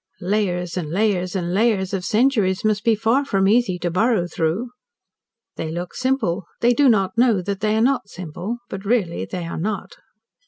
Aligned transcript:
Layers 0.23 0.77
and 0.77 0.89
layers 0.89 1.35
and 1.35 1.53
layers 1.53 1.93
of 1.93 2.03
centuries 2.03 2.65
must 2.65 2.83
be 2.83 2.95
far 2.95 3.23
from 3.23 3.47
easy 3.47 3.77
to 3.77 3.91
burrow 3.91 4.25
through. 4.25 4.71
They 5.57 5.69
look 5.69 5.93
simple, 5.93 6.45
they 6.59 6.73
do 6.73 6.89
not 6.89 7.19
know 7.19 7.43
that 7.43 7.59
they 7.59 7.75
are 7.77 7.81
not 7.81 8.07
simple, 8.09 8.57
but 8.67 8.83
really 8.83 9.25
they 9.29 9.45
are 9.45 9.59
not. 9.59 9.97